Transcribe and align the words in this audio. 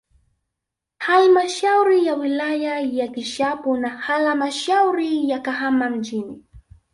Halmashauri 0.99 2.05
ya 2.05 2.15
wilaya 2.15 2.79
ya 2.79 3.07
Kishapu 3.07 3.77
na 3.77 3.89
halamshauri 3.89 5.29
ya 5.29 5.39
Kahama 5.39 5.89
mjini 5.89 6.43